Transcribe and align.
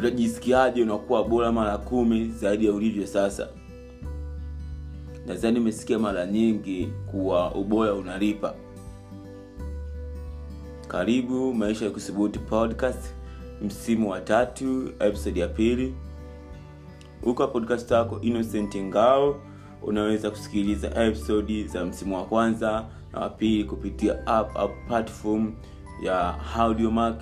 utajisikiaje 0.00 0.82
unakuwa 0.82 1.24
bora 1.24 1.52
mara 1.52 1.78
kumi 1.78 2.28
zaidi 2.28 2.66
ya 2.66 2.72
ulivyo 2.72 3.06
sasa? 3.06 3.48
Nadhani 5.26 5.58
umesikia 5.60 5.98
mara 5.98 6.26
nyingi 6.26 6.92
kuwa 7.10 7.54
ubora 7.54 7.94
unalipa. 7.94 8.54
Karibu 10.88 11.54
maisha 11.54 11.84
ya 11.84 11.90
kusubuti 11.90 12.38
podcast 12.38 13.14
msimu 13.62 14.10
wa 14.10 14.20
tatu 14.20 14.92
episode 15.00 15.40
ya 15.40 15.48
pili. 15.48 15.94
Huko 17.24 17.48
podcast 17.48 17.90
yako 17.90 18.20
innocent 18.20 18.76
ngao 18.76 19.40
unaweza 19.82 20.30
kusikiliza 20.30 21.04
episodi 21.04 21.64
za 21.64 21.84
msimu 21.84 22.16
wa 22.16 22.24
kwanza 22.24 22.86
na 23.12 23.20
wa 23.20 23.28
pili 23.28 23.64
kupitia 23.64 24.26
app 24.26 24.56
au 24.56 24.70
platform 24.88 25.52
ya 26.02 26.34
audiomark 26.56 27.20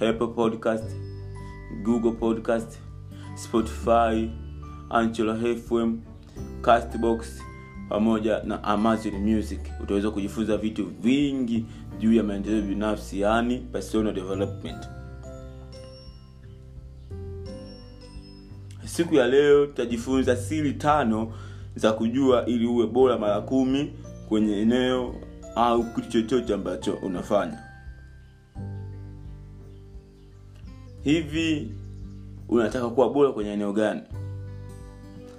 apple 0.00 0.26
podcast 0.26 1.11
google 1.82 2.12
podcast 2.12 2.78
spotify 3.34 4.30
anchor 4.90 5.36
fm 5.56 5.98
castbox 6.62 7.42
pamoja 7.88 8.42
na 8.44 8.64
amazon 8.64 9.14
music. 9.14 9.60
Utaweza 9.82 10.10
kujifunza 10.10 10.56
vitu 10.56 10.86
vingi 11.00 11.66
juu 11.98 12.12
ya 12.12 12.22
maendeleo 12.22 12.62
binafsi 12.62 13.20
yani 13.20 13.58
personal 13.58 14.14
development. 14.14 14.88
Siku 18.84 19.14
ya 19.14 19.26
leo 19.28 19.66
tutajifunza 19.66 20.36
siri 20.36 20.72
tano 20.72 21.32
za 21.76 21.92
kujua 21.92 22.46
ili 22.46 22.66
uwe 22.66 22.86
bora 22.86 23.18
mara 23.18 23.40
kumi 23.40 23.92
kwenye 24.28 24.60
eneo 24.60 25.14
au 25.54 25.84
kitu 25.84 26.08
chochote 26.08 26.54
ambacho 26.54 26.94
unafanya 26.94 27.58
hivi 31.04 31.68
unataka 32.48 32.88
kuwa 32.88 33.10
bora 33.10 33.32
kwenye 33.32 33.50
eneo 33.52 33.72
gani? 33.72 34.00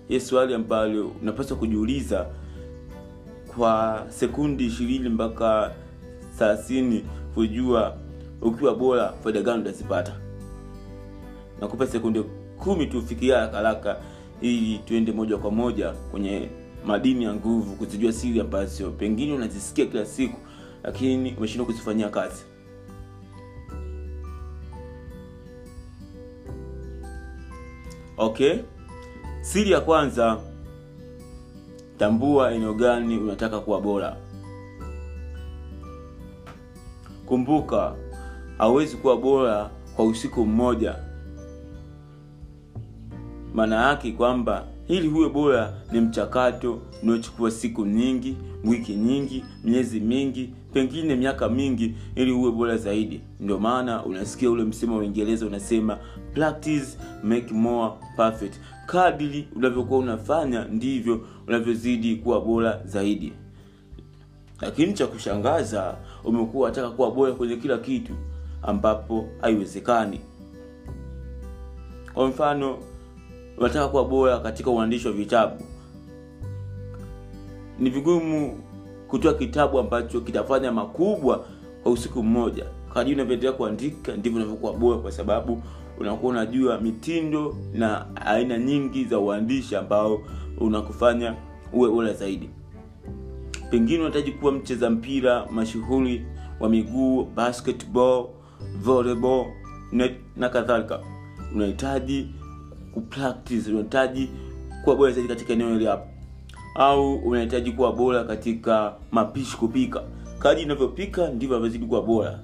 Hii 0.07 0.19
swali 0.19 0.53
ambalo 0.53 1.11
unapaswa 1.21 1.57
kujiuliza 1.57 2.25
kwa 3.55 4.05
sekundi 4.09 4.65
ishirini 4.65 5.09
mpaka 5.09 5.71
thelathini 6.37 7.05
kujua 7.33 7.97
ukiwa 8.41 8.75
bora 8.75 9.13
faida 9.23 9.41
gani 9.41 9.61
utazipata. 9.61 10.15
Nakupa 11.61 11.87
sekunde 11.87 12.23
kumi 12.57 12.85
tu 12.87 13.01
fikiria 13.01 13.85
ili 14.41 14.77
tuende 14.77 15.11
moja 15.11 15.37
kwa 15.37 15.51
moja 15.51 15.91
kwenye 15.91 16.49
madini 16.85 17.23
ya 17.23 17.33
nguvu 17.33 17.75
kuzijua 17.75 18.11
siri 18.11 18.39
ambazo 18.39 18.91
pengine 18.91 19.33
unazisikia 19.33 19.85
kila 19.85 20.05
siku 20.05 20.39
lakini 20.83 21.33
umeshindwa 21.37 21.65
kuzifanyia 21.65 22.09
kazi 22.09 22.43
okay? 28.23 28.59
Siri 29.41 29.71
ya 29.71 29.81
kwanza 29.81 30.37
tambua 31.97 32.53
eneo 32.53 32.73
gani 32.73 33.17
unataka 33.17 33.59
kuwa 33.59 33.81
bora. 33.81 34.17
Kumbuka 37.25 37.95
hauwezi 38.57 38.97
kuwa 38.97 39.17
bora 39.17 39.69
kwa 39.95 40.05
usiku 40.05 40.45
mmoja. 40.45 40.95
Maana 43.53 43.87
yake 43.89 44.11
kwamba 44.11 44.65
ili 44.87 45.07
huwe 45.07 45.29
bora 45.29 45.73
ni 45.91 46.01
mchakato 46.01 46.79
unaochukua 47.03 47.51
siku 47.51 47.85
nyingi 47.85 48.37
wiki 48.63 48.95
nyingi 48.95 49.45
miezi 49.63 49.99
mingi 49.99 50.53
pengine 50.73 51.15
miaka 51.15 51.49
mingi 51.49 51.95
ili 52.15 52.31
uwe 52.31 52.51
bora 52.51 52.77
zaidi. 52.77 53.21
Ndio 53.39 53.59
maana 53.59 54.05
unasikia 54.05 54.49
ule 54.49 54.63
msemo 54.63 54.93
wa 54.93 54.99
uingereza 54.99 55.45
unasema 55.45 55.97
practice 56.33 56.97
make 57.23 57.53
more 57.53 57.93
perfect. 58.17 58.53
Kadiri 58.85 59.47
unavyokuwa 59.55 59.99
unafanya 59.99 60.65
ndivyo 60.65 61.21
unavyozidi 61.47 62.15
kuwa 62.15 62.41
bora 62.41 62.81
zaidi. 62.85 63.33
Lakini 64.61 64.93
cha 64.93 65.07
kushangaza 65.07 65.95
umekuwa 66.23 66.65
wataka 66.65 66.89
kuwa 66.89 67.11
bora 67.11 67.31
kwenye 67.33 67.55
kila 67.55 67.77
kitu 67.77 68.13
ambapo 68.61 69.29
haiwezekani. 69.41 70.19
Kwa 72.13 72.27
mfano 72.27 72.77
unataka 73.57 73.87
kuwa 73.87 74.05
bora 74.05 74.39
katika 74.39 74.69
uandishi 74.71 75.07
wa 75.07 75.13
vitabu. 75.13 75.63
Ni 77.79 77.89
vigumu 77.89 78.59
kutoa 79.13 79.33
kitabu 79.33 79.79
ambacho 79.79 80.21
kitafanya 80.21 80.71
makubwa 80.71 81.45
kwa 81.83 81.91
usiku 81.91 82.23
mmoja. 82.23 82.65
Kadiri 82.93 83.15
unavyoendelea 83.15 83.51
kuandika 83.55 84.15
ndivyo 84.15 84.37
unavyokuwa 84.37 84.73
bora 84.73 84.97
kwa 84.99 85.11
sababu 85.11 85.61
unakuwa 85.99 86.31
unajua 86.31 86.79
mitindo 86.81 87.55
na 87.73 88.05
aina 88.15 88.57
nyingi 88.57 89.05
za 89.05 89.19
uandishi 89.19 89.75
ambao 89.75 90.19
unakufanya 90.59 91.35
uwe 91.73 91.89
bora 91.89 92.13
zaidi. 92.13 92.49
Pengine 93.69 93.99
unahitaji 93.99 94.31
kuwa 94.31 94.51
mcheza 94.51 94.89
mpira 94.89 95.45
mashuhuri 95.51 96.25
wa 96.59 96.69
miguu 96.69 97.23
basketball 97.23 98.25
volleyball 98.81 99.45
na, 99.91 100.09
na 100.37 100.49
kadhalika. 100.49 100.99
Unahitaji 101.55 102.27
kupractice 102.93 103.69
unahitaji 103.71 104.29
kuwa 104.83 104.95
bora 104.95 105.11
zaidi 105.11 105.29
katika 105.29 105.53
eneo 105.53 105.69
hili 105.69 105.85
hapo 105.85 106.12
au 106.75 107.15
unahitaji 107.15 107.71
kuwa 107.71 107.93
bora 107.93 108.23
katika 108.23 108.93
mapishi 109.11 109.57
kupika. 109.57 110.01
Kadi 110.39 110.63
unavyopika 110.63 111.27
ndivyo 111.27 111.55
unavyozidi 111.57 111.85
kuwa 111.85 112.01
bora. 112.01 112.39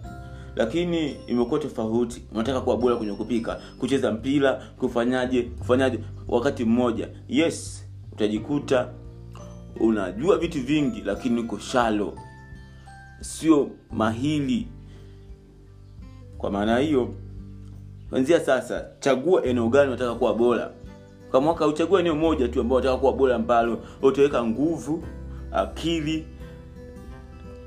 Lakini 0.56 1.12
imekuwa 1.28 1.59
tofauti. 1.59 2.22
Unataka 2.34 2.62
kuwa 2.62 2.78
bora 2.78 2.95
kwenye 2.95 3.13
kupika. 3.13 3.59
Kucheza 3.79 4.12
mpira 4.12 4.53
kufanyaje 4.79 5.41
kufanyaje 5.44 6.00
wakati 6.28 6.66
mmoja. 6.66 7.07
Yes 7.28 7.85
utajikuta 8.13 8.89
unajua 9.79 10.38
vitu 10.38 10.62
vingi 10.63 11.01
lakini 11.06 11.41
uko 11.41 11.59
shalo 11.59 12.13
sio 13.22 13.69
mahili. 13.91 14.68
Kwa 16.38 16.51
maana 16.51 16.78
hiyo 16.78 17.13
kwanzia 18.09 18.39
sasa 18.39 18.85
chagua 19.00 19.45
eneo 19.45 19.69
gani 19.69 19.88
unataka 19.88 20.16
kuwa 20.16 20.34
bora 20.34 20.72
kwa 21.31 21.41
mwaka 21.41 21.67
uchague 21.67 22.00
eneo 22.00 22.16
moja 22.16 22.47
tu 22.47 22.62
ambao 22.62 22.78
unataka 22.78 22.97
kuwa 23.00 23.13
bora 23.13 23.35
ambalo 23.35 23.79
utaweka 24.01 24.44
nguvu 24.44 25.03
akili 25.51 26.25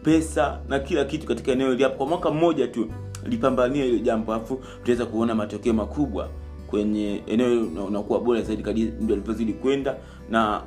pesa 0.03 0.61
na 0.69 0.79
kila 0.79 1.05
kitu 1.05 1.27
katika 1.27 1.53
eneo 1.53 1.71
hili 1.71 1.83
hapo. 1.83 1.97
Kwa 1.97 2.07
mwaka 2.07 2.31
mmoja 2.31 2.69
tu 2.69 2.89
lipambania 3.27 3.85
hilo 3.85 3.99
jambo 3.99 4.35
alafu 4.35 4.61
utaweza 4.83 5.07
kuona 5.07 5.35
matokeo 5.35 5.73
makubwa 5.73 6.29
kwenye 6.67 7.23
eneo 7.27 7.65
unakuwa 7.89 8.21
bora 8.21 8.43
zaidi 8.43 8.63
kadiri 8.63 8.93
ndio 9.01 9.17
alivyozidi 9.17 9.53
kwenda. 9.53 9.97
Na 10.31 10.63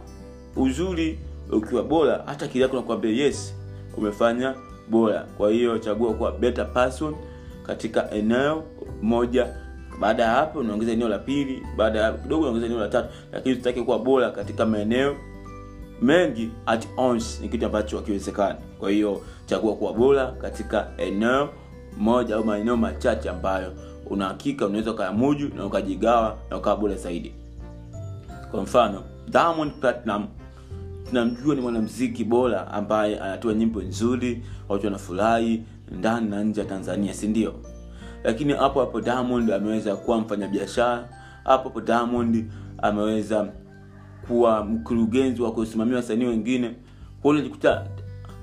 uzuri 0.55 1.19
ukiwa 1.51 1.83
bora 1.83 2.23
hata 2.25 2.47
kili 2.47 2.61
yako 2.61 2.75
nakwambia 2.75 3.11
yes 3.11 3.55
umefanya 3.97 4.55
bora. 4.89 5.25
Kwa 5.37 5.51
hiyo 5.51 5.77
chagua 5.79 6.13
kuwa 6.13 6.31
better 6.31 6.73
person 6.73 7.15
katika 7.67 8.11
eneo 8.11 8.63
moja 9.01 9.47
baada 9.99 10.23
ya 10.23 10.29
hapo 10.29 10.59
unaongeza 10.59 10.91
eneo 10.91 11.07
la 11.09 11.19
pili. 11.19 11.63
Baada 11.77 11.99
ya 11.99 12.11
kidogo 12.13 12.41
unaongeza 12.41 12.65
eneo 12.65 12.79
la 12.79 12.87
tatu. 12.89 13.09
Lakini 13.31 13.55
tutake 13.55 13.81
kuwa 13.83 13.99
bora 13.99 14.29
katika 14.31 14.65
maeneo 14.65 15.15
mengi 16.01 16.49
at 16.65 16.87
once 16.97 17.25
ni 17.41 17.49
kitu 17.49 17.65
ambacho 17.65 17.97
hakiwezekani. 17.97 18.59
Kwa 18.79 18.91
hiyo 18.91 19.21
chagua 19.45 19.75
kuwa 19.75 19.93
bora 19.93 20.27
katika 20.31 20.87
eneo 20.97 21.49
moja 21.97 22.35
au 22.35 22.43
maeneo 22.45 22.77
machache 22.77 23.29
ambayo 23.29 23.73
unahakika 24.09 24.65
unaweza 24.65 24.91
ukayamuju 24.91 25.49
na 25.55 25.65
ukajigawa 25.65 26.37
na 26.49 26.57
ukawa 26.57 26.77
bora 26.77 26.95
zaidi. 26.95 27.33
Kwa 28.51 28.61
mfano 28.63 29.03
diamond 29.27 29.71
platinum 29.79 30.27
tunamjua 31.09 31.55
ni 31.55 31.61
mwanamziki 31.61 32.23
bora 32.23 32.67
ambaye 32.71 33.19
anatoa 33.19 33.53
nyimbo 33.53 33.81
nzuri 33.81 34.43
watu 34.69 34.85
wanafurahi 34.85 35.63
ndani 35.91 36.29
na 36.29 36.43
nje 36.43 36.61
ya 36.61 36.67
tanzania 36.67 37.13
si 37.13 37.27
ndio 37.27 37.53
lakini 38.25 38.53
hapo 38.53 38.79
hapo 38.79 39.01
diamond 39.01 39.51
ameweza 39.51 39.95
kuwa 39.95 40.17
mfanyabiashara. 40.17 41.09
Hapo 41.43 41.63
hapo 41.69 41.81
diamond 41.81 42.45
ameweza 42.77 43.47
kuwa 44.27 44.65
mkurugenzi 44.65 45.41
wa 45.41 45.51
kusimamia 45.51 45.95
wasanii 45.95 46.25
wengine. 46.25 46.75
Kwa 47.21 47.31
unajikuta 47.31 47.85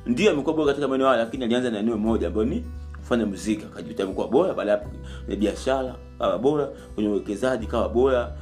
ndio 0.07 0.31
amekuwa 0.31 0.55
bora 0.57 0.67
katika 0.67 0.89
maeneo 0.89 1.07
hayo 1.07 1.19
lakini 1.19 1.45
alianza 1.45 1.71
na 1.71 1.79
eneo 1.79 1.99
moja 1.99 2.27
ambayo 2.27 2.47
ni 2.47 2.65
kufanya 2.99 3.27
muziki. 3.27 3.65
Akajikuta 3.65 4.03
amekuwa 4.03 4.29
bora 4.29 4.55
baada 4.55 4.73
hapo 4.73 4.89
kwenye 5.25 5.41
biashara 5.41 5.95
kawa 6.19 6.39
bora 6.39 6.69
kwenye 6.95 7.11
uwekezaji 7.11 7.67
kawa 7.67 7.89
bora 7.89 8.33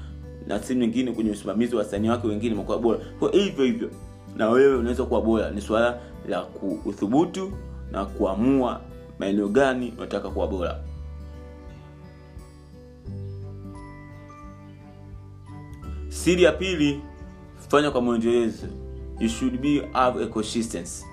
na 0.46 0.58
sehemu 0.62 0.80
nyingine 0.80 1.12
kwenye 1.12 1.30
usimamizi 1.30 1.74
wa 1.76 1.82
wasanii 1.82 2.08
wake 2.08 2.26
wengine 2.28 2.54
amekuwa 2.54 2.78
bora. 2.78 2.98
Kwa 3.18 3.30
hivyo 3.32 3.64
hivyo 3.64 3.90
na 4.36 4.50
wewe 4.50 4.76
unaweza 4.76 5.04
kuwa 5.04 5.20
bora. 5.22 5.50
Ni 5.50 5.60
swala 5.60 5.98
la 6.28 6.40
kuuthubutu 6.42 7.52
na 7.92 8.04
kuamua 8.04 8.80
maeneo 9.18 9.48
gani 9.48 9.94
unataka 9.98 10.28
kuwa 10.30 10.46
bora 10.46 10.78
siri 16.10 16.42
ya 16.42 16.52
pili 16.52 17.00
fanya 17.68 17.90
kwa 17.90 18.00
mwendelezo 18.00 18.66
you 19.20 19.28
should 19.28 19.60
be 19.60 19.82
have 19.92 20.22
a 20.24 20.26
consistency. 20.26 21.04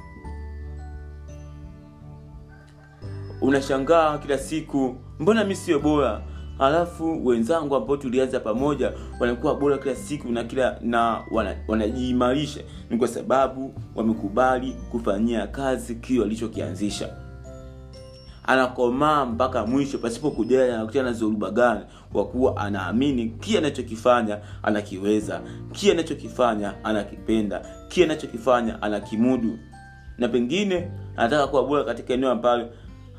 Unashangaa 3.41 4.17
kila 4.17 4.37
siku 4.37 4.95
mbona 5.19 5.43
mi 5.43 5.55
sio 5.55 5.79
bora? 5.79 6.21
Halafu 6.57 7.25
wenzangu 7.25 7.75
ambao 7.75 7.97
tulianza 7.97 8.39
pamoja 8.39 8.91
wanakuwa 9.19 9.55
bora 9.55 9.77
kila 9.77 9.95
siku 9.95 10.27
na 10.31 10.43
kila 10.43 10.79
na 10.81 11.21
wana- 11.31 11.55
wanajiimarisha. 11.67 12.59
Ni 12.89 12.97
kwa 12.97 13.07
sababu 13.07 13.73
wamekubali 13.95 14.75
kufanyia 14.91 15.47
kazi 15.47 15.95
kile 15.95 16.19
walichokianzisha 16.19 17.09
anakomaa 18.47 19.25
mpaka 19.25 19.65
mwisho 19.65 19.97
pasipo 19.97 20.31
kujali 20.31 20.71
anakutana 20.71 21.05
na 21.05 21.13
zoruba 21.13 21.51
gani 21.51 21.81
kwa 22.11 22.25
kuwa 22.25 22.57
anaamini 22.57 23.29
kile 23.29 23.57
anachokifanya 23.57 24.37
anakiweza 24.63 25.41
kile 25.71 25.91
anachokifanya 25.91 26.73
anakipenda 26.83 27.61
kile 27.87 28.05
anachokifanya 28.05 28.81
anakimudu. 28.81 29.59
Na 30.17 30.27
pengine 30.27 30.91
anataka 31.17 31.47
kuwa 31.47 31.63
bora 31.67 31.83
katika 31.83 32.13
eneo 32.13 32.31
ambalo 32.31 32.69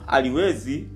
aliwezi 0.07 0.89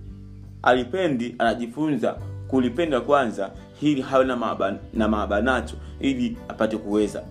alipendi 0.62 1.34
anajifunza 1.38 2.17
kulipenda 2.49 3.00
kwanza 3.00 3.50
ili 3.82 4.00
hawe 4.02 4.25
na 4.25 4.37
maaba, 4.37 4.79
na 4.94 5.08
maabanacho 5.08 5.76
ili 6.00 6.37
apate 6.49 6.76
kuweza. 6.76 7.23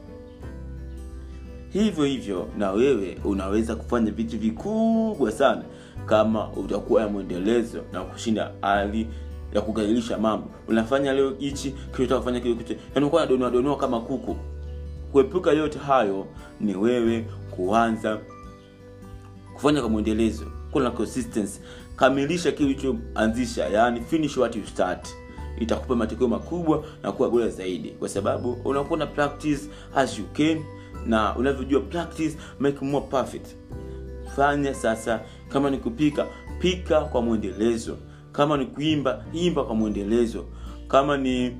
Hivyo 1.74 2.06
hivyo 2.06 2.48
na 2.58 2.72
wewe 2.72 3.18
unaweza 3.24 3.76
kufanya 3.76 4.12
vitu 4.12 4.40
vikubwa 4.40 5.32
sana 5.32 5.62
kama 6.06 6.50
utakuwa 6.52 7.02
na 7.02 7.08
mwendelezo 7.08 7.82
na 7.94 8.02
kushinda 8.02 8.52
hali 8.62 9.08
ya 9.54 9.62
kugailisha 9.62 10.18
mambo. 10.18 10.48
Unafanya 10.68 11.14
leo 11.14 11.34
hichi 11.40 11.76
unakuwa 12.96 13.22
unadonoa 13.22 13.52
donoa 13.52 13.78
kama 13.78 14.02
kuku. 14.02 14.36
Kuepuka 15.12 15.52
yote 15.52 15.80
hayo 15.80 16.28
ni 16.60 16.76
wewe 16.76 17.26
kuanza 17.52 18.20
kufanya 19.54 19.82
kwa 19.82 19.90
mwendelezo. 19.90 20.46
Kuna 20.72 20.92
consistency. 20.92 21.60
Kamilisha 21.96 22.52
kile 22.52 22.70
yani 23.68 24.02
finish 24.02 24.38
what 24.38 24.56
you 24.56 24.66
start. 24.68 25.08
Itakupa 25.60 25.96
matokeo 25.96 26.28
makubwa 26.28 26.84
na 27.04 27.12
kuwa 27.12 27.30
bora 27.30 27.50
zaidi. 27.50 27.90
Kwa 27.90 28.10
sababu 28.10 28.58
unakuwa 28.66 29.00
na 29.00 29.06
practice 29.08 29.62
as 29.96 30.20
you 30.20 30.26
can 30.26 30.64
na 31.08 31.36
unavyojua 31.36 31.82
practice 31.82 32.38
make 32.60 32.86
more 32.86 33.06
perfect. 33.06 33.46
Fanya 34.36 34.74
sasa 34.74 35.20
kama 35.54 35.70
ni 35.70 35.78
kupika 35.78 36.28
pika 36.60 37.02
kwa 37.02 37.22
mwendelezo. 37.22 37.98
Kama 38.32 38.58
ni 38.58 38.66
kuimba 38.66 39.26
imba 39.34 39.64
kwa 39.64 39.76
mwendelezo. 39.76 40.46
Kama 40.88 41.18
ni 41.18 41.58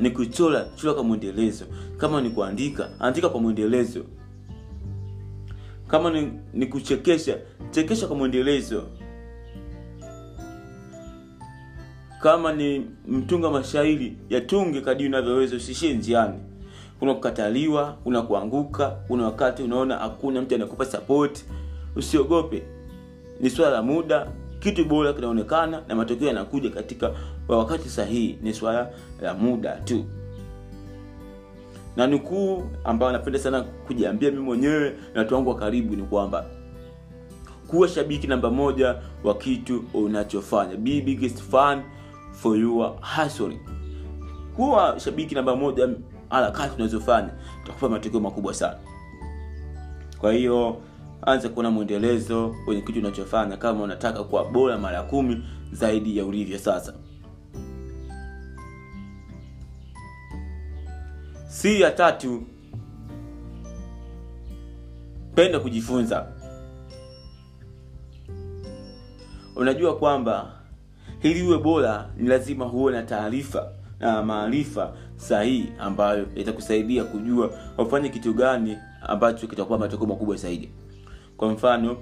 ni 0.00 0.10
kuchora 0.10 0.64
chora 0.80 0.94
kwa 0.94 1.04
mwendelezo. 1.04 1.64
Kama 1.96 2.20
ni 2.20 2.30
kuandika 2.30 2.88
andika 3.00 3.28
kwa 3.28 3.40
mwendelezo. 3.40 4.04
Kama 5.88 6.10
ni, 6.10 6.32
ni 6.52 6.66
kuchekesha 6.66 7.38
chekesha 7.70 8.06
kwa 8.06 8.16
mwendelezo. 8.16 8.82
Kama 12.22 12.52
ni 12.52 12.86
mtunga 13.08 13.50
mashairi 13.50 14.16
yatunge 14.30 14.80
kadiri 14.80 15.08
unavyoweza 15.08 15.56
usishie 15.56 15.94
njiani. 15.94 16.38
Kuna 16.98 17.14
kukataliwa 17.14 17.96
kuna 18.04 18.22
kuanguka 18.22 18.88
kuna 18.88 19.24
wakati 19.24 19.62
unaona 19.62 19.96
hakuna 19.98 20.42
mtu 20.42 20.54
anakupa 20.54 20.84
support 20.84 21.44
usiogope. 21.96 22.62
Ni 23.40 23.50
swala 23.50 23.70
la 23.70 23.82
muda 23.82 24.28
kitu 24.60 24.84
bora 24.84 25.12
kinaonekana 25.12 25.82
na 25.88 25.94
matokeo 25.94 26.28
yanakuja 26.28 26.70
katika 26.70 27.10
wakati 27.48 27.88
sahihi. 27.88 28.38
Ni 28.42 28.54
swala 28.54 28.90
la 29.22 29.34
muda 29.34 29.72
tu. 29.76 30.04
Na 31.96 32.06
nukuu 32.06 32.62
ambayo 32.84 33.12
napenda 33.12 33.38
sana 33.38 33.62
kujiambia 33.62 34.30
mi 34.30 34.38
mwenyewe 34.40 34.92
na 35.14 35.20
watu 35.20 35.34
wangu 35.34 35.48
wa 35.50 35.56
karibu 35.56 35.96
ni 35.96 36.02
kwamba 36.02 36.46
kuwa 37.68 37.88
shabiki 37.88 38.26
namba 38.26 38.50
moja 38.50 38.96
wa 39.24 39.34
kitu 39.34 39.84
unachofanya. 39.94 40.76
Be 40.76 41.00
biggest 41.00 41.42
fan 41.42 41.82
for 42.32 42.56
your 42.58 42.94
hustling. 43.16 43.58
Kuwa 44.56 45.00
shabiki 45.00 45.34
namba 45.34 45.56
moja 45.56 45.88
harakati 46.30 46.74
unazofanya 46.76 47.30
itakupa 47.64 47.88
matokeo 47.88 48.20
makubwa 48.20 48.54
sana. 48.54 48.76
Kwa 50.18 50.32
hiyo 50.32 50.76
anza 51.22 51.48
kuona 51.48 51.70
mwendelezo 51.70 52.54
kwenye 52.64 52.80
kitu 52.82 52.98
unachofanya 52.98 53.56
kama 53.56 53.82
unataka 53.84 54.24
kuwa 54.24 54.44
bora 54.44 54.78
mara 54.78 55.02
kumi 55.02 55.44
zaidi 55.72 56.18
ya 56.18 56.24
ulivyo 56.24 56.58
sasa. 56.58 56.94
Si 61.48 61.80
ya 61.80 61.90
tatu. 61.90 62.42
Penda 65.34 65.60
kujifunza. 65.60 66.26
Unajua 69.56 69.96
kwamba 69.96 70.52
ili 71.22 71.42
uwe 71.42 71.58
bora 71.58 72.08
ni 72.16 72.28
lazima 72.28 72.64
huwe 72.64 72.92
na 72.92 73.02
taarifa 73.02 73.72
na 74.00 74.22
maarifa 74.22 74.92
sahihi 75.16 75.72
ambayo 75.78 76.26
yatakusaidia 76.34 77.04
kujua 77.04 77.50
ufanye 77.78 78.08
kitu 78.08 78.34
gani 78.34 78.76
ambacho 79.02 79.46
kitakuwa 79.46 79.78
matokeo 79.78 80.06
makubwa 80.06 80.36
zaidi 80.36 80.70
kwa 81.36 81.52
mfano 81.52 81.96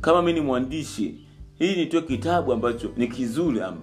kama 0.00 0.22
mi 0.22 0.32
ni 0.32 0.40
mwandishi 0.40 1.14
hii 1.58 1.76
nitoe 1.76 2.00
kitabu 2.02 2.52
ambacho 2.52 2.90
ni 2.96 3.08
kizuri 3.08 3.60
am, 3.60 3.76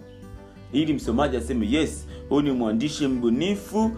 ili 0.74 0.94
msomaji 0.94 1.38
aseme 1.38 1.68
yes 1.72 2.08
huyu 2.30 2.42
ni 2.42 2.52
mwandishi 2.52 3.08
mbunifu 3.08 3.92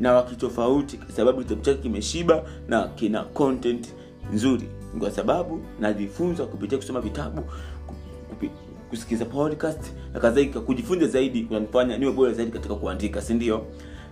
na 0.00 0.12
wakitofauti 0.12 0.96
kwa 0.96 1.10
sababu 1.12 1.38
kitabu 1.42 1.60
chake 1.62 1.82
kimeshiba 1.82 2.44
na 2.68 2.88
kina 2.88 3.24
content 3.24 3.88
nzuri. 4.32 4.68
Kwa 4.98 5.10
sababu 5.10 5.60
najifunza 5.80 6.46
kupitia 6.46 6.78
kusoma 6.78 7.00
vitabu 7.00 7.42
kupi, 8.28 8.50
kusikiza 8.90 9.24
podcast 9.24 9.92
na 10.12 10.20
kadhalika 10.20 10.60
kujifunza 10.60 11.06
zaidi 11.06 11.42
kunanifanya 11.44 11.98
niwe 11.98 12.12
bora 12.12 12.32
zaidi 12.32 12.52
katika 12.52 12.74
kuandika 12.74 13.22
si 13.22 13.34
ndio? 13.34 13.66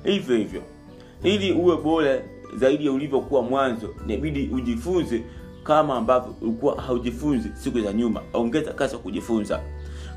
Hivyo 0.04 0.36
hivyo. 0.36 0.62
Ili 1.22 1.52
uwe 1.52 1.76
bora 1.76 2.22
zaidi 2.56 2.86
ya 2.86 2.92
ulivyokuwa 2.92 3.42
mwanzo. 3.42 3.94
Inabidi 4.08 4.50
ujifunze 4.52 5.22
kama 5.62 5.96
ambavyo 5.96 6.34
ulikuwa 6.42 6.82
haujifunzi 6.82 7.48
siku 7.54 7.80
za 7.80 7.92
nyuma. 7.92 8.22
Ongeza 8.32 8.72
kasi 8.72 8.94
ya 8.94 9.00
kujifunza. 9.00 9.60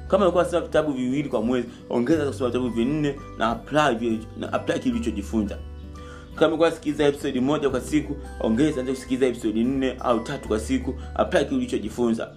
Kama 0.08 0.26
ulikuwa 0.26 0.44
nasoma 0.44 0.62
vitabu 0.66 0.92
viwili 0.92 1.30
kwa 1.30 1.42
mwezi 1.42 1.68
ongeza 1.90 2.26
kusoma 2.26 2.50
vitabu 2.50 2.70
vinne 2.70 3.16
na 3.38 3.50
apply 3.50 4.20
na 4.40 4.54
apply 4.54 4.80
kilichojifunza 4.80 5.58
kama 6.36 6.48
ulikuwa 6.48 6.68
unasikiliza 6.68 7.04
episode 7.08 7.40
moja 7.40 7.70
kwa 7.70 7.82
siku 7.82 8.16
ongeza 8.40 8.80
anza 8.82 8.94
kusikiliza 8.94 9.26
episode 9.26 9.64
nne 9.64 9.96
au 10.00 10.20
tatu 10.20 10.48
kwa 10.48 10.60
siku 10.60 10.94
apply 11.16 11.46
kilichojifunza 11.46 12.32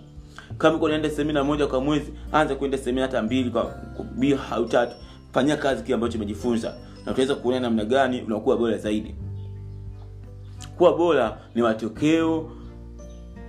kama 0.58 0.70
ulikuwa 0.70 0.88
unaenda 0.88 1.11
semina 1.11 1.44
moja 1.44 1.67
kwa 1.67 1.81
mwezi 1.81 2.12
anza 2.32 2.55
kuenda 2.55 2.79
semina 2.79 3.03
hata 3.03 3.22
mbili 3.22 3.51
kwa 3.51 3.74
mbili 4.17 4.39
au 4.51 4.67
tatu. 4.67 4.96
Fanyia 5.32 5.56
kazi 5.56 5.82
kile 5.82 5.94
ambacho 5.94 6.19
umejifunza. 6.19 6.74
Na 7.06 7.13
utaweza 7.13 7.34
kuona 7.34 7.60
namna 7.60 7.84
gani 7.84 8.22
unakuwa 8.22 8.56
bora 8.56 8.79
zaidi 8.79 9.15
kuwa 10.78 10.96
bora 10.96 11.38
ni 11.54 11.62
matokeo 11.62 12.50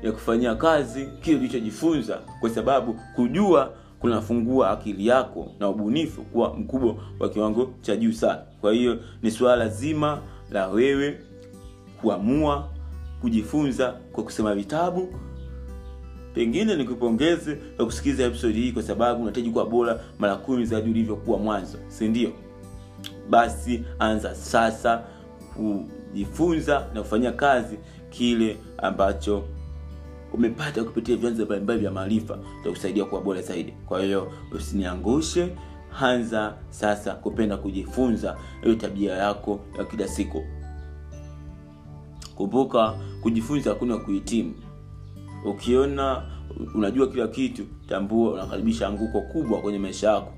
ya 0.03 0.11
kufanyia 0.11 0.55
kazi 0.55 1.05
kile 1.21 1.37
ulichojifunza 1.37 2.19
kwa 2.39 2.49
sababu 2.49 2.95
kujua 3.15 3.73
kunafungua 3.99 4.69
akili 4.69 5.07
yako 5.07 5.51
na 5.59 5.69
ubunifu 5.69 6.21
kuwa 6.23 6.53
mkubwa 6.53 6.95
wa 7.19 7.29
kiwango 7.29 7.71
cha 7.81 7.95
juu 7.95 8.11
sana. 8.11 8.41
Kwa 8.61 8.73
hiyo 8.73 8.99
ni 9.21 9.31
suala 9.31 9.67
zima 9.69 10.21
la 10.51 10.67
wewe 10.67 11.19
kuamua 12.01 12.69
kujifunza 13.21 13.91
kwa 14.11 14.23
kusema 14.23 14.55
vitabu. 14.55 15.07
Pengine 16.33 16.75
nikupongeze 16.75 17.55
kwa 17.55 17.85
kusikiliza 17.85 18.23
episodi 18.23 18.61
hii 18.61 18.71
kwa 18.71 18.83
sababu 18.83 19.21
unahitaji 19.21 19.49
kuwa 19.49 19.65
bora 19.65 19.99
mara 20.19 20.35
kumi 20.35 20.65
zaidi 20.65 20.89
ulivyokuwa 20.89 21.37
mwanzo 21.39 21.77
si 21.87 22.07
ndio? 22.07 22.31
Basi 23.29 23.83
anza 23.99 24.35
sasa 24.35 25.03
kujifunza 26.11 26.87
na 26.93 27.01
kufanyia 27.01 27.31
kazi 27.31 27.77
kile 28.09 28.57
ambacho 28.77 29.43
umepata 30.33 30.83
kupitia 30.83 31.15
vyanzo 31.15 31.45
mbalimbali 31.45 31.79
vya 31.79 31.91
maarifa 31.91 32.37
itakusaidia 32.61 33.05
kuwa 33.05 33.21
bora 33.21 33.41
zaidi. 33.41 33.71
Kwa 33.85 34.01
hiyo 34.03 34.31
usiniangushe 34.51 35.55
anza 36.01 36.53
sasa 36.69 37.13
kupenda 37.15 37.57
kujifunza 37.57 38.37
hiyo 38.63 38.75
tabia 38.75 39.13
yako 39.13 39.59
ya 39.77 39.85
kila 39.85 40.07
siku. 40.07 40.43
Kumbuka 42.35 42.93
kujifunza 43.21 43.69
hakuna 43.69 43.97
kuhitimu. 43.97 44.53
Ukiona 45.45 46.23
unajua 46.75 47.07
kila 47.07 47.27
kitu 47.27 47.63
tambua 47.87 48.33
unakaribisha 48.33 48.87
anguko 48.87 49.21
kubwa 49.21 49.61
kwenye 49.61 49.79
maisha 49.79 50.11
yako 50.11 50.33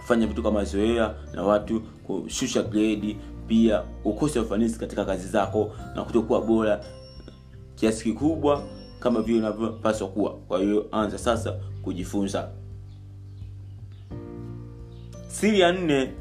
kufanya 0.00 0.26
vitu 0.26 0.42
kama 0.42 0.64
zoea 0.64 1.14
na 1.34 1.42
watu 1.42 1.80
kushusha 1.80 2.62
gredi 2.62 3.16
pia 3.50 3.82
ukose 4.04 4.40
ufanisi 4.40 4.78
katika 4.78 5.04
kazi 5.04 5.28
zako 5.28 5.72
na 5.96 6.04
kutokuwa 6.04 6.40
bora 6.42 6.84
kiasi 7.74 8.04
kikubwa 8.04 8.62
kama 9.00 9.22
vile 9.22 9.38
unavyopaswa 9.38 10.08
kuwa. 10.08 10.34
Kwa 10.36 10.58
hiyo 10.58 10.86
anza 10.92 11.18
sasa 11.18 11.52
kujifunza. 11.82 12.48
Siri 15.28 15.60
ya 15.60 15.72
nne 15.72 16.12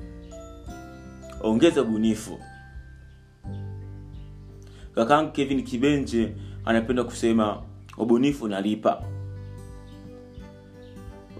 ongeza 1.41 1.81
ubunifu. 1.81 2.39
Kakangu 4.95 5.31
kevin 5.31 5.63
kibenje 5.63 6.35
anapenda 6.65 7.03
kusema 7.03 7.61
ubunifu 7.97 8.45
unalipa. 8.45 9.03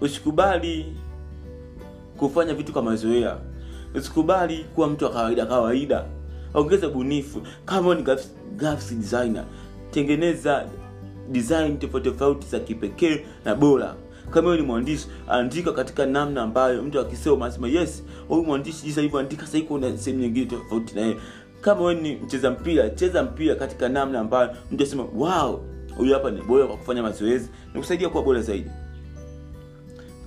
Usikubali 0.00 0.96
kufanya 2.16 2.54
vitu 2.54 2.72
kwa 2.72 2.82
mazoea 2.82 3.36
usikubali 3.94 4.64
kuwa 4.74 4.88
mtu 4.88 5.04
wa 5.04 5.10
kawaida 5.10 5.46
kawaida. 5.46 6.04
Ongeza 6.54 6.88
bunifu 6.88 7.42
kama 7.64 7.94
ni 7.94 8.02
graphics, 8.02 8.34
graphics 8.56 8.94
designer. 8.94 9.44
Tengeneza 9.90 10.66
design 11.30 11.78
tofauti 11.78 12.10
tofauti 12.10 12.46
za 12.46 12.60
kipekee 12.60 13.24
na 13.44 13.54
bora. 13.54 13.94
Kama 14.30 14.56
ni 14.56 14.62
mwandishi 14.62 15.06
andika 15.28 15.72
katika 15.72 16.06
namna 16.06 16.42
ambayo 16.42 16.82
mtu 16.82 17.00
akisoma 17.00 17.44
anasema 17.46 17.68
yes 17.68 18.04
huyu 18.28 18.42
mwandishi 18.44 18.82
jinsi 18.84 19.00
alivyoandika 19.00 19.46
sasa 19.46 19.60
kuna 19.60 19.98
sehemu 19.98 20.22
nyingine 20.22 20.46
tofauti 20.46 20.94
na 20.94 21.14
kama 21.60 21.80
wewe 21.80 22.00
ni 22.00 22.16
mcheza 22.16 22.50
mpira 22.50 22.90
cheza 22.90 23.22
mpira 23.22 23.54
katika 23.54 23.88
namna 23.88 24.20
ambayo 24.20 24.50
mtu 24.72 24.82
asema 24.84 25.04
wow 25.16 25.64
huyu 25.96 26.14
hapa 26.14 26.30
ni 26.30 26.42
bora 26.42 26.66
kwa 26.66 26.76
kufanya 26.76 27.02
mazoezi. 27.02 27.48
Kusaidia 27.76 28.08
kuwa 28.08 28.22
bora 28.22 28.40
zaidi. 28.42 28.70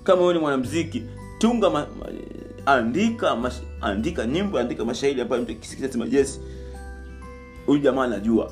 Kama 0.03 0.21
wewe 0.21 0.33
ni 0.33 0.39
mwanamziki 0.39 1.03
tunga 1.37 1.69
ma, 1.69 1.79
ma, 1.79 2.05
andika 2.65 3.35
mash, 3.35 3.61
andika 3.81 4.25
nyimbo 4.25 4.59
andika 4.59 4.85
mashairi 4.85 5.21
ambayo 5.21 5.41
mtu 5.41 5.51
akisikia 5.51 5.91
sema 5.91 6.05
yes 6.11 6.41
huyu 7.65 7.79
jamaa 7.79 8.03
anajua. 8.03 8.51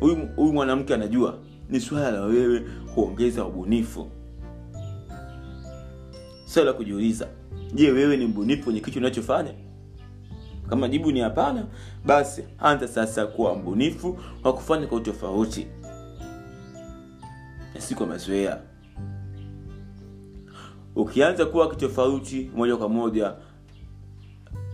Huyu 0.00 0.28
huyu 0.36 0.52
mwanamke 0.52 0.94
anajua. 0.94 1.38
Ni 1.68 1.80
swala 1.80 2.10
la 2.10 2.20
wewe 2.22 2.60
kuongeza 2.94 3.44
ubunifu. 3.44 4.10
Swala 6.44 6.70
la 6.70 6.76
kujiuliza 6.76 7.28
je 7.74 7.90
wewe 7.90 8.16
ni 8.16 8.26
mbunifu 8.26 8.64
kwenye 8.64 8.80
kitu 8.80 8.98
unachofanya? 8.98 9.50
Kama 10.68 10.88
jibu 10.88 11.12
ni 11.12 11.20
hapana 11.20 11.66
basi 12.04 12.44
anza 12.58 12.88
sasa 12.88 13.26
kuwa 13.26 13.54
mbunifu 13.56 14.18
wa 14.44 14.52
kufanya 14.52 14.86
kwa 14.86 14.98
utofauti. 14.98 15.66
Na 17.74 17.80
si 17.80 17.94
kwa 17.94 18.06
mazoea 18.06 18.60
ukianza 20.96 21.46
kuwa 21.46 21.70
kitofauti 21.70 22.50
moja 22.56 22.76
kwa 22.76 22.88
moja 22.88 23.32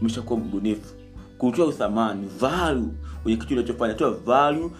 umeshakuwa 0.00 0.40
mbunifu. 0.40 0.94
Kutoa 1.38 1.66
uthamani 1.66 2.28
valu 2.40 2.88
kwenye 3.22 3.36
kitu 3.38 3.54
unachofanya 3.54 3.94
toa 3.94 4.10
valu 4.10 4.70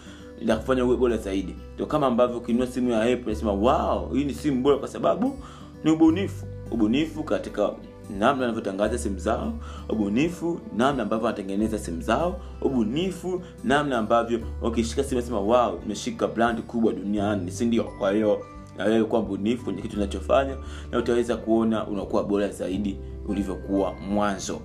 na 0.44 0.56
kufanya 0.56 0.84
uwe 0.84 0.96
bora 0.96 1.16
zaidi. 1.16 1.54
Ndio 1.74 1.86
kama 1.86 2.06
ambavyo 2.06 2.38
ukinunua 2.38 2.66
simu 2.66 2.90
ya 2.90 3.02
apple 3.02 3.32
nasema 3.32 3.52
wow 3.52 4.12
hii 4.14 4.24
ni 4.24 4.34
simu 4.34 4.62
bora 4.62 4.76
kwa 4.78 4.88
sababu 4.88 5.38
ni 5.84 5.90
ubunifu. 5.90 6.46
Ubunifu 6.70 7.24
katika 7.24 7.70
namna 8.18 8.42
wanavyotangaza 8.42 8.98
simu 8.98 9.18
zao 9.18 9.52
ubunifu 9.88 10.60
namna 10.76 11.02
ambavyo 11.02 11.26
wanatengeneza 11.26 11.78
simu 11.78 12.02
zao 12.02 12.40
ubunifu 12.62 13.42
namna 13.64 13.98
ambavyo 13.98 14.40
ukishika 14.62 15.04
simu 15.04 15.20
nasema 15.20 15.40
wow 15.40 15.80
imeshika 15.84 16.26
brand 16.26 16.62
kubwa 16.62 16.92
duniani 16.92 17.50
si 17.50 17.64
ndio? 17.66 17.84
Kwa 17.84 18.12
hiyo 18.12 18.40
na 18.78 18.84
wewe 18.84 19.04
kuwa 19.04 19.22
mbunifu 19.22 19.64
kwenye 19.64 19.82
kitu 19.82 19.96
unachofanya 19.96 20.56
na 20.90 20.98
utaweza 20.98 21.36
kuona 21.36 21.86
unakuwa 21.86 22.24
bora 22.24 22.48
zaidi 22.48 22.98
ulivyokuwa 23.28 23.94
mwanzo. 23.94 24.60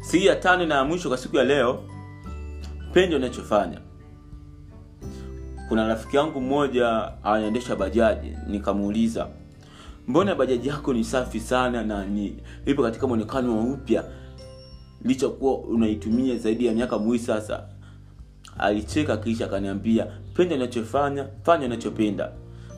Siri 0.00 0.26
ya 0.26 0.36
tano 0.36 0.66
na 0.66 0.74
ya 0.74 0.84
mwisho 0.84 1.08
kwa 1.08 1.18
siku 1.18 1.36
ya 1.36 1.44
leo 1.44 1.82
pende 2.92 3.16
unachofanya. 3.16 3.80
Kuna 5.68 5.88
rafiki 5.88 6.16
yangu 6.16 6.40
mmoja 6.40 7.12
anaendesha 7.24 7.76
bajaji 7.76 8.32
nikamuuliza 8.46 9.28
mbona 10.08 10.34
bajaji 10.34 10.68
yako 10.68 10.92
ni 10.92 11.04
safi 11.04 11.40
sana 11.40 11.82
na 11.82 12.04
ni 12.04 12.36
ipo 12.66 12.82
katika 12.82 13.06
mwonekano 13.06 13.58
wa 13.58 13.64
upya 13.64 14.04
licha 15.04 15.28
kuwa 15.28 15.58
unaitumia 15.58 16.36
zaidi 16.36 16.66
ya 16.66 16.72
miaka 16.74 16.98
miwili 16.98 17.24
sasa 17.24 17.62
alicheka 18.58 19.16
kisha 19.16 19.44
akaniambia 19.44 20.06
penda 20.34 20.54
unachofanya 20.56 21.26
fanya 21.42 21.66
unachopenda 21.66 22.30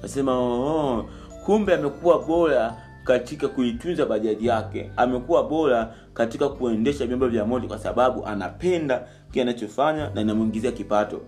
nasema 0.02 0.38
oh, 0.38 1.06
kumbe 1.44 1.74
amekuwa 1.74 2.18
bora 2.22 2.76
katika 3.04 3.48
kuitunza 3.48 4.06
bajaji 4.06 4.46
yake. 4.46 4.90
Amekuwa 4.96 5.42
bora 5.48 5.94
katika 6.14 6.48
kuendesha 6.48 7.06
vyombo 7.06 7.28
vya 7.28 7.44
moto 7.44 7.66
kwa 7.68 7.78
sababu 7.78 8.26
anapenda 8.26 9.06
kile 9.30 9.42
anachofanya 9.42 10.10
na 10.14 10.20
inamwingizia 10.20 10.72
kipato. 10.72 11.20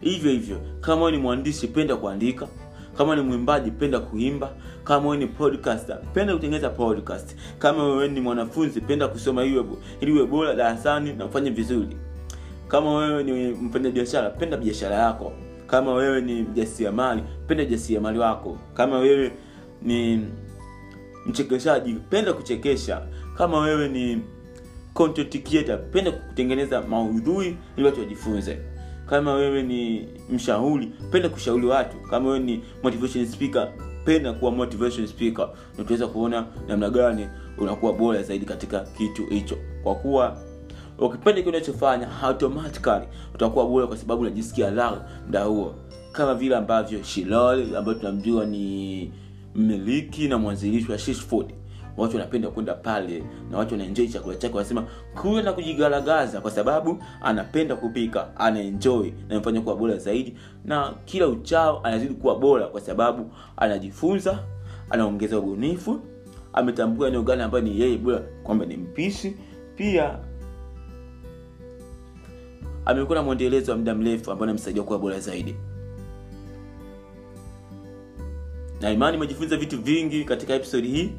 Hivyo 0.00 0.30
hivyo 0.30 0.56
kama 0.80 1.10
ni 1.10 1.16
mwandishi 1.18 1.68
penda 1.68 1.96
kuandika. 1.96 2.48
Kama 2.96 3.16
ni 3.16 3.22
mwimbaji 3.22 3.70
penda 3.70 4.00
kuimba. 4.00 4.50
Kama 4.84 5.16
ni 5.16 5.26
podcaster 5.26 5.98
penda 6.14 6.34
kutengeneza 6.34 6.70
podcast. 6.70 7.36
Kama 7.58 8.06
ni 8.06 8.20
mwanafunzi 8.20 8.80
penda 8.80 9.08
kusoma 9.08 9.44
iwe 9.44 9.64
ili 10.00 10.12
uwe 10.12 10.26
bora 10.26 10.54
darasani 10.54 11.12
na 11.12 11.24
ufanye 11.24 11.50
vizuri 11.50 11.96
kama 12.72 12.94
wewe 12.94 13.24
ni 13.24 13.48
mpenda 13.48 13.90
biashara 13.90 14.30
penda 14.30 14.56
biashara 14.56 14.96
yako. 14.96 15.32
Kama 15.66 15.94
wewe 15.94 16.20
ni 16.20 16.42
mjasiriamali 16.42 17.22
penda 17.46 17.64
ujasiriamali 17.64 18.18
wako. 18.18 18.58
Kama 18.74 18.98
wewe 18.98 19.32
ni 19.82 20.20
mchekeshaji 21.26 21.94
penda 21.94 22.32
kuchekesha. 22.32 23.02
Kama 23.36 23.58
wewe 23.60 23.88
ni 23.88 24.22
content 24.94 25.42
creator 25.48 25.90
penda 25.90 26.12
kutengeneza 26.12 26.82
maudhui 26.82 27.56
ili 27.76 27.86
watu 27.86 28.00
wajifunze. 28.00 28.58
Kama 29.06 29.34
wewe 29.34 29.62
ni 29.62 30.08
mshauri 30.30 30.86
penda 31.10 31.28
kushauri 31.28 31.66
watu. 31.66 31.96
Kama 32.10 32.26
wewe 32.28 32.38
ni 32.40 32.64
motivation 32.82 33.26
speaker 33.26 33.72
penda 34.04 34.32
kuwa 34.32 34.50
motivation 34.50 35.06
speaker. 35.06 35.48
Na 35.78 35.84
utaweza 35.84 36.06
kuona 36.06 36.46
namna 36.68 36.90
gani 36.90 37.28
unakuwa 37.58 37.92
bora 37.92 38.22
zaidi 38.22 38.44
katika 38.46 38.80
kitu 38.80 39.26
hicho. 39.26 39.56
Kwa 39.82 39.94
kuwa 39.94 40.51
ukipenda 40.98 41.42
kile 41.42 41.56
unachofanya 41.56 42.08
automatically 42.22 43.06
utakuwa 43.34 43.66
bure 43.66 43.86
kwa 43.86 43.96
sababu 43.96 44.22
unajisikia 44.22 44.70
raha 44.70 45.04
mda 45.28 45.44
huo. 45.44 45.74
Kama 46.12 46.34
vile 46.34 46.56
ambavyo 46.56 47.02
shilol 47.02 47.76
ambayo 47.76 47.98
tunamjua 47.98 48.44
ni 48.44 49.12
mmiliki 49.54 50.28
na 50.28 50.38
mwanzilishi 50.38 50.92
wa 50.92 50.98
shishford 50.98 51.46
watu 51.96 52.16
wanapenda 52.16 52.48
kwenda 52.48 52.74
pale 52.74 53.24
na 53.50 53.58
watu 53.58 53.74
wanaenjoi 53.74 54.08
chakula 54.08 54.36
chake 54.36 54.54
wanasema 54.56 54.84
kule 55.22 55.42
na 55.42 55.52
kujigaragaza 55.52 56.40
kwa 56.40 56.50
sababu 56.50 57.02
anapenda 57.22 57.76
kupika 57.76 58.36
anaenjoi 58.36 59.14
namfanya 59.28 59.60
kuwa 59.60 59.76
bora 59.76 59.96
zaidi. 59.96 60.36
Na 60.64 60.94
kila 61.04 61.28
uchao 61.28 61.80
anazidi 61.84 62.14
kuwa 62.14 62.38
bora 62.38 62.66
kwa 62.66 62.80
sababu 62.80 63.30
anajifunza 63.56 64.38
anaongeza 64.90 65.38
ubunifu 65.38 66.00
ametambua 66.52 67.08
eneo 67.08 67.22
gani 67.22 67.42
ambayo 67.42 67.64
ni 67.64 67.80
yeye 67.80 67.98
bora 67.98 68.22
kwamba 68.42 68.66
ni 68.66 68.76
mpishi. 68.76 69.36
Pia 69.76 70.18
amekuwa 72.86 73.18
na 73.18 73.22
mwendelezo 73.24 73.72
wa 73.72 73.78
muda 73.78 73.94
mrefu 73.94 74.30
ambao 74.30 74.44
anamsaidia 74.44 74.82
kuwa 74.82 74.98
bora 74.98 75.20
zaidi. 75.20 75.56
Na 78.80 78.90
imani 78.90 79.16
umejifunza 79.16 79.56
vitu 79.56 79.82
vingi 79.82 80.24
katika 80.24 80.54
episodi 80.54 80.88
hii. 80.88 81.12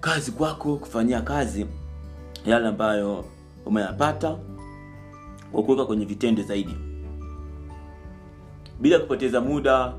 Kazi 0.00 0.32
kwako 0.32 0.76
kufanyia 0.76 1.20
kazi 1.20 1.66
yale 2.46 2.68
ambayo 2.68 3.24
umeyapata 3.66 4.38
kwa 5.52 5.62
kuweka 5.62 5.84
kwenye 5.86 6.04
vitendo 6.04 6.42
zaidi. 6.42 6.74
Bila 8.80 8.98
kupoteza 8.98 9.40
muda 9.40 9.92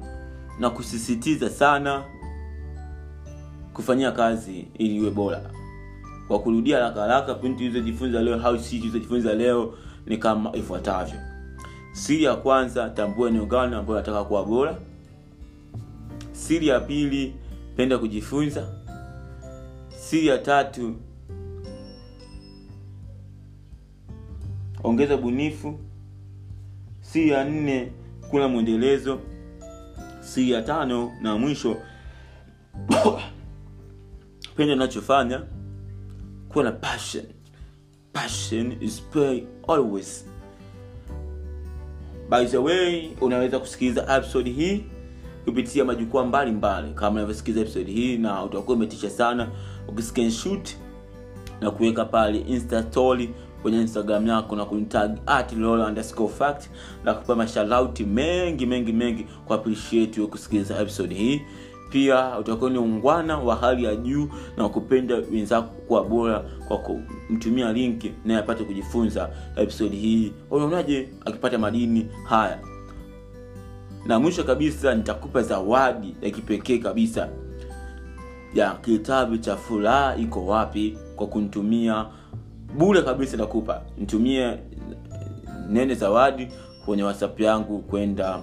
na 0.60 0.70
kusisitiza 0.70 1.50
sana 1.50 2.03
kufanyia 3.74 4.12
kazi 4.12 4.68
ili 4.77 4.96
iwe 4.96 5.12
bora. 5.12 5.51
Kwa 6.27 6.39
kurudia 6.39 6.77
haraka 6.77 7.01
haraka 7.01 7.34
pointi 7.34 7.63
ulizojifunza 7.63 8.22
leo 8.22 8.42
au 8.44 8.60
si 8.60 8.80
ulizojifunza 8.80 9.34
leo 9.34 9.74
ni 10.05 10.17
kama 10.17 10.55
ifuatavyo. 10.55 11.19
Siri 11.91 12.24
ya 12.24 12.36
kwanza 12.36 12.89
tambua 12.89 13.29
eneo 13.29 13.45
gani 13.45 13.75
ambayo 13.75 14.00
nataka 14.00 14.24
kuwa 14.24 14.45
bora. 14.45 14.77
Siri 16.31 16.67
ya 16.67 16.79
pili 16.79 17.33
penda 17.75 17.98
kujifunza. 17.98 18.67
Siri 19.89 20.27
ya 20.27 20.38
tatu 20.38 20.95
ongeza 24.83 25.17
bunifu 25.17 25.79
siri 27.01 27.29
ya 27.29 27.43
nne 27.45 27.91
kuna 28.29 28.48
mwendelezo. 28.48 29.19
Siri 30.22 30.51
ya 30.51 30.62
tano 30.62 31.12
na 31.22 31.38
mwisho 31.38 31.77
penda 34.55 34.74
unachofanya. 34.74 35.41
Kuwa 36.50 36.63
na 36.63 36.72
passion 36.72 37.25
passion 38.13 38.77
is 38.82 39.01
pay 39.01 39.43
always. 39.67 40.25
By 42.29 42.46
the 42.46 42.58
way 42.58 43.10
unaweza 43.22 43.60
kusikiliza 43.60 44.17
episode 44.17 44.50
hii 44.51 44.84
kupitia 45.46 45.86
majukwaa 45.86 46.25
mbalimbali. 46.25 46.93
Kama 46.93 47.10
unavyosikiliza 47.15 47.62
episode 47.62 47.91
hii 47.91 48.17
na 48.17 48.43
utakuwa 48.43 48.77
umetisha 48.77 49.10
sana 49.10 49.50
ukiskenshut 49.88 50.70
na 51.62 51.72
kuweka 51.72 52.05
pale 52.05 52.39
insta 52.39 52.84
story 52.84 53.29
kwenye 53.62 53.82
instagram 53.82 54.27
yako 54.27 54.55
na 54.55 54.65
kunitag 54.65 55.17
at 55.25 55.53
fact 56.38 56.70
na 57.03 57.13
kupa 57.13 57.36
masharauti 57.36 58.03
mengi 58.03 58.65
mengi 58.65 58.93
mengi. 58.93 59.27
Kwa 59.46 59.55
appreciate 59.55 60.22
kusikiliza 60.27 60.79
episode 60.82 61.15
hii 61.15 61.41
pia 61.93 62.38
utakuwa 62.39 62.69
ni 62.69 62.77
ungwana 62.77 63.38
wa 63.38 63.55
hali 63.55 63.83
ya 63.83 63.95
juu 63.95 64.29
na 64.57 64.69
kupenda 64.69 65.15
wenzako 65.15 65.67
kuwa 65.67 66.03
bora 66.03 66.39
kwa 66.67 66.77
kumtumia 66.77 67.73
linki 67.73 68.12
naye 68.25 68.39
apate 68.39 68.63
kujifunza 68.63 69.29
episodi 69.55 69.95
hii. 69.97 70.31
Unaonaje 70.51 71.09
akipata 71.25 71.57
madini 71.57 72.07
haya? 72.25 72.59
Na 74.05 74.19
mwisho 74.19 74.43
kabisa 74.43 74.95
nitakupa 74.95 75.41
zawadi 75.41 76.15
ya 76.21 76.29
kipekee 76.29 76.77
kabisa. 76.77 77.29
Ya 78.55 78.71
kitabu 78.71 79.38
cha 79.38 79.55
furaha 79.55 80.15
iko 80.15 80.45
wapi 80.45 80.97
kwa 81.15 81.27
kunitumia 81.27 82.05
bure 82.77 83.01
kabisa 83.01 83.38
nakupa. 83.38 83.81
Nitumie 83.97 84.57
nene 85.69 85.95
zawadi 85.95 86.47
kwenye 86.85 87.03
whatsapp 87.03 87.39
yangu 87.39 87.79
kwenda 87.79 88.39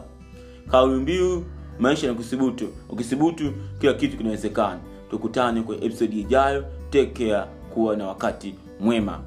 kauli 0.72 0.96
mbiu 1.02 1.46
maisha 1.80 2.08
na 2.08 2.14
kusibutu. 2.14 2.68
Ukisubutu 2.90 3.54
kila 3.80 3.94
kitu 3.94 4.18
kinawezekana. 4.18 4.80
Tukutane 5.10 5.62
kwenye 5.62 5.86
episodi 5.86 6.20
ijayo. 6.22 6.66
Tekea 6.90 7.48
kuwa 7.74 7.96
na 7.98 8.08
wakati 8.08 8.56
mwema 8.80 9.22